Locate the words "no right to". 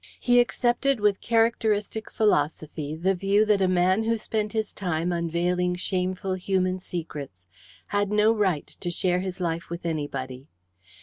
8.11-8.89